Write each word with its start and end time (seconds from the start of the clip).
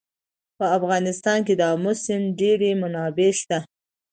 په 0.57 0.65
افغانستان 0.77 1.39
کې 1.47 1.53
د 1.57 1.61
آمو 1.73 1.91
سیند 2.03 2.25
ډېرې 2.39 2.71
منابع 2.81 3.29
شته. 3.39 3.57